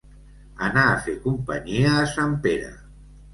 [0.67, 2.73] Anar a fer companyia a sant Pere.